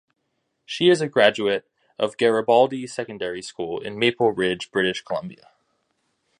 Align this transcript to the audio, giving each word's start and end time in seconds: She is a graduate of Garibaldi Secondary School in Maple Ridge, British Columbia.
She 0.65 0.89
is 0.89 0.99
a 0.99 1.07
graduate 1.07 1.69
of 1.99 2.17
Garibaldi 2.17 2.87
Secondary 2.87 3.43
School 3.43 3.79
in 3.79 3.99
Maple 3.99 4.31
Ridge, 4.31 4.71
British 4.71 5.03
Columbia. 5.03 5.51